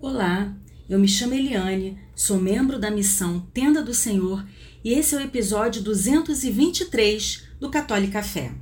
Olá, 0.00 0.54
eu 0.88 0.96
me 0.96 1.08
chamo 1.08 1.34
Eliane, 1.34 1.98
sou 2.14 2.38
membro 2.38 2.78
da 2.78 2.88
missão 2.88 3.40
Tenda 3.52 3.82
do 3.82 3.92
Senhor 3.92 4.46
e 4.84 4.92
esse 4.92 5.16
é 5.16 5.18
o 5.18 5.22
episódio 5.22 5.82
223 5.82 7.42
do 7.58 7.68
Católica 7.68 8.22
Fé. 8.22 8.52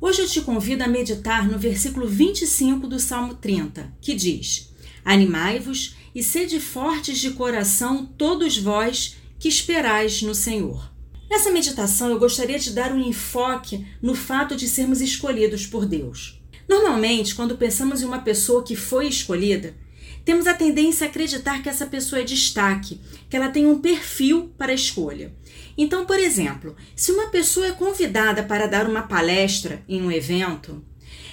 Hoje 0.00 0.22
eu 0.22 0.28
te 0.28 0.40
convido 0.40 0.82
a 0.82 0.88
meditar 0.88 1.46
no 1.46 1.60
versículo 1.60 2.08
25 2.08 2.88
do 2.88 2.98
Salmo 2.98 3.34
30, 3.34 3.94
que 4.00 4.14
diz: 4.14 4.74
Animai-vos 5.04 5.94
e 6.12 6.24
sede 6.24 6.58
fortes 6.58 7.20
de 7.20 7.30
coração, 7.30 8.04
todos 8.04 8.58
vós 8.58 9.14
que 9.38 9.46
esperais 9.46 10.22
no 10.22 10.34
Senhor. 10.34 10.92
Nessa 11.30 11.52
meditação 11.52 12.10
eu 12.10 12.18
gostaria 12.18 12.58
de 12.58 12.72
dar 12.72 12.90
um 12.90 12.98
enfoque 12.98 13.86
no 14.02 14.16
fato 14.16 14.56
de 14.56 14.68
sermos 14.68 15.00
escolhidos 15.00 15.68
por 15.68 15.86
Deus. 15.86 16.42
Normalmente, 16.68 17.36
quando 17.36 17.56
pensamos 17.56 18.02
em 18.02 18.06
uma 18.06 18.22
pessoa 18.22 18.64
que 18.64 18.74
foi 18.74 19.06
escolhida, 19.06 19.76
temos 20.24 20.46
a 20.46 20.54
tendência 20.54 21.06
a 21.06 21.10
acreditar 21.10 21.62
que 21.62 21.68
essa 21.68 21.86
pessoa 21.86 22.20
é 22.20 22.24
destaque, 22.24 23.00
que 23.28 23.36
ela 23.36 23.48
tem 23.48 23.66
um 23.66 23.80
perfil 23.80 24.52
para 24.56 24.72
escolha. 24.72 25.32
Então, 25.76 26.04
por 26.04 26.18
exemplo, 26.18 26.76
se 26.94 27.12
uma 27.12 27.28
pessoa 27.28 27.66
é 27.66 27.72
convidada 27.72 28.42
para 28.42 28.66
dar 28.66 28.88
uma 28.88 29.02
palestra 29.02 29.82
em 29.88 30.02
um 30.02 30.10
evento, 30.10 30.84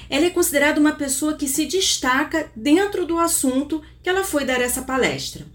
ela 0.09 0.25
é 0.25 0.29
considerada 0.29 0.79
uma 0.79 0.93
pessoa 0.93 1.35
que 1.35 1.47
se 1.47 1.65
destaca 1.65 2.49
dentro 2.55 3.05
do 3.05 3.17
assunto 3.17 3.81
que 4.01 4.09
ela 4.09 4.23
foi 4.23 4.45
dar 4.45 4.61
essa 4.61 4.83
palestra. 4.83 5.45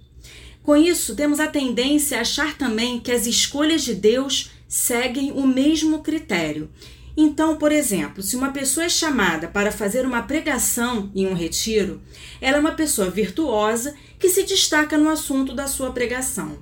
Com 0.63 0.77
isso, 0.77 1.17
temos 1.17 1.41
a 1.41 1.49
tendência 1.49 2.19
a 2.19 2.21
achar 2.21 2.57
também 2.57 3.01
que 3.01 3.11
as 3.11 3.27
escolhas 3.27 3.83
de 3.83 3.95
Deus 3.95 4.51
seguem 4.69 5.33
o 5.33 5.47
mesmo 5.47 6.03
critério 6.03 6.71
então, 7.17 7.57
por 7.57 7.71
exemplo, 7.71 8.23
se 8.23 8.37
uma 8.37 8.53
pessoa 8.53 8.87
é 8.87 8.89
chamada 8.89 9.47
para 9.47 9.71
fazer 9.71 10.07
uma 10.07 10.23
pregação 10.23 11.11
em 11.15 11.27
um 11.27 11.35
retiro, 11.35 12.01
ela 12.41 12.57
é 12.57 12.61
uma 12.61 12.73
pessoa 12.73 13.11
virtuosa 13.11 13.95
que 14.19 14.29
se 14.29 14.45
destaca 14.45 14.97
no 14.97 15.11
assunto 15.11 15.55
da 15.55 15.67
sua 15.67 15.93
pregação. 15.93 16.59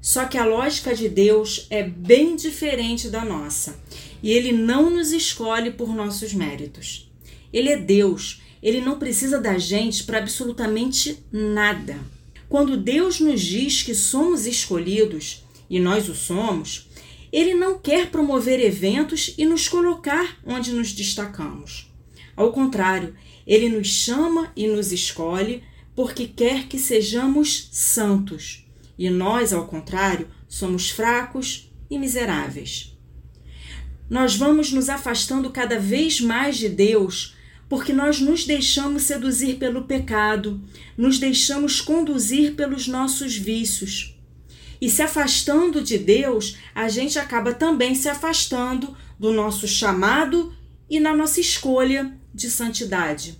Só 0.00 0.24
que 0.24 0.38
a 0.38 0.46
lógica 0.46 0.94
de 0.94 1.08
Deus 1.08 1.66
é 1.68 1.82
bem 1.82 2.34
diferente 2.34 3.08
da 3.08 3.22
nossa, 3.22 3.78
e 4.22 4.32
ele 4.32 4.52
não 4.52 4.88
nos 4.88 5.12
escolhe 5.12 5.70
por 5.70 5.94
nossos 5.94 6.32
méritos. 6.32 7.10
Ele 7.52 7.68
é 7.68 7.76
Deus, 7.76 8.40
ele 8.62 8.80
não 8.80 8.98
precisa 8.98 9.38
da 9.38 9.58
gente 9.58 10.04
para 10.04 10.18
absolutamente 10.18 11.18
nada. 11.30 11.98
Quando 12.48 12.78
Deus 12.78 13.20
nos 13.20 13.40
diz 13.42 13.82
que 13.82 13.94
somos 13.94 14.46
escolhidos, 14.46 15.44
e 15.68 15.78
nós 15.78 16.08
o 16.08 16.14
somos, 16.14 16.89
ele 17.32 17.54
não 17.54 17.78
quer 17.78 18.10
promover 18.10 18.60
eventos 18.60 19.34
e 19.38 19.44
nos 19.44 19.68
colocar 19.68 20.38
onde 20.44 20.72
nos 20.72 20.92
destacamos. 20.92 21.90
Ao 22.36 22.52
contrário, 22.52 23.14
ele 23.46 23.68
nos 23.68 23.88
chama 23.88 24.52
e 24.56 24.66
nos 24.66 24.92
escolhe 24.92 25.62
porque 25.94 26.26
quer 26.26 26.66
que 26.66 26.78
sejamos 26.78 27.68
santos. 27.72 28.66
E 28.98 29.10
nós, 29.10 29.52
ao 29.52 29.66
contrário, 29.66 30.28
somos 30.48 30.90
fracos 30.90 31.70
e 31.90 31.98
miseráveis. 31.98 32.96
Nós 34.08 34.34
vamos 34.36 34.72
nos 34.72 34.88
afastando 34.88 35.50
cada 35.50 35.78
vez 35.78 36.20
mais 36.20 36.56
de 36.56 36.68
Deus 36.68 37.36
porque 37.68 37.92
nós 37.92 38.20
nos 38.20 38.44
deixamos 38.44 39.04
seduzir 39.04 39.54
pelo 39.54 39.84
pecado, 39.84 40.60
nos 40.98 41.20
deixamos 41.20 41.80
conduzir 41.80 42.56
pelos 42.56 42.88
nossos 42.88 43.36
vícios. 43.36 44.19
E 44.80 44.88
se 44.88 45.02
afastando 45.02 45.82
de 45.82 45.98
Deus, 45.98 46.56
a 46.74 46.88
gente 46.88 47.18
acaba 47.18 47.52
também 47.52 47.94
se 47.94 48.08
afastando 48.08 48.96
do 49.18 49.32
nosso 49.32 49.68
chamado 49.68 50.54
e 50.88 50.98
na 50.98 51.14
nossa 51.14 51.40
escolha 51.40 52.16
de 52.34 52.50
santidade. 52.50 53.38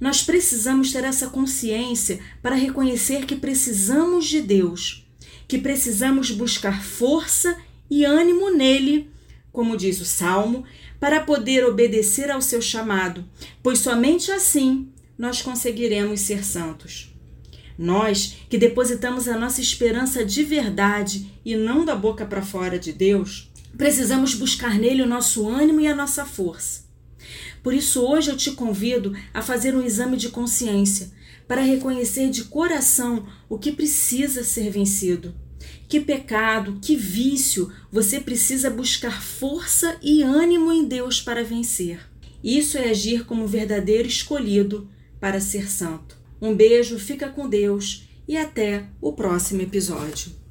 Nós 0.00 0.22
precisamos 0.22 0.92
ter 0.92 1.04
essa 1.04 1.28
consciência 1.28 2.20
para 2.40 2.54
reconhecer 2.54 3.26
que 3.26 3.36
precisamos 3.36 4.26
de 4.26 4.40
Deus, 4.40 5.06
que 5.46 5.58
precisamos 5.58 6.30
buscar 6.30 6.82
força 6.82 7.56
e 7.90 8.04
ânimo 8.04 8.50
nele, 8.50 9.10
como 9.52 9.76
diz 9.76 10.00
o 10.00 10.04
Salmo, 10.04 10.64
para 10.98 11.20
poder 11.20 11.64
obedecer 11.64 12.30
ao 12.30 12.40
seu 12.40 12.62
chamado, 12.62 13.24
pois 13.62 13.80
somente 13.80 14.30
assim 14.30 14.88
nós 15.18 15.42
conseguiremos 15.42 16.20
ser 16.20 16.44
santos. 16.44 17.11
Nós 17.78 18.36
que 18.48 18.58
depositamos 18.58 19.28
a 19.28 19.38
nossa 19.38 19.60
esperança 19.60 20.24
de 20.24 20.42
verdade 20.42 21.30
e 21.44 21.56
não 21.56 21.84
da 21.84 21.94
boca 21.94 22.24
para 22.24 22.42
fora 22.42 22.78
de 22.78 22.92
Deus, 22.92 23.50
precisamos 23.76 24.34
buscar 24.34 24.78
nele 24.78 25.02
o 25.02 25.08
nosso 25.08 25.48
ânimo 25.48 25.80
e 25.80 25.86
a 25.86 25.94
nossa 25.94 26.24
força. 26.24 26.82
Por 27.62 27.72
isso, 27.72 28.00
hoje 28.02 28.30
eu 28.30 28.36
te 28.36 28.50
convido 28.52 29.16
a 29.32 29.40
fazer 29.40 29.74
um 29.74 29.82
exame 29.82 30.16
de 30.16 30.28
consciência 30.28 31.10
para 31.46 31.60
reconhecer 31.60 32.30
de 32.30 32.44
coração 32.44 33.26
o 33.48 33.58
que 33.58 33.72
precisa 33.72 34.42
ser 34.42 34.70
vencido. 34.70 35.34
Que 35.88 36.00
pecado, 36.00 36.78
que 36.80 36.96
vício 36.96 37.70
você 37.90 38.18
precisa 38.18 38.70
buscar 38.70 39.22
força 39.22 39.96
e 40.02 40.22
ânimo 40.22 40.72
em 40.72 40.84
Deus 40.84 41.20
para 41.20 41.44
vencer. 41.44 42.00
Isso 42.42 42.76
é 42.76 42.90
agir 42.90 43.24
como 43.24 43.46
verdadeiro 43.46 44.08
escolhido 44.08 44.88
para 45.20 45.40
ser 45.40 45.70
santo. 45.70 46.21
Um 46.42 46.56
beijo, 46.56 46.98
fica 46.98 47.28
com 47.28 47.48
Deus 47.48 48.08
e 48.26 48.36
até 48.36 48.88
o 49.00 49.12
próximo 49.12 49.62
episódio. 49.62 50.41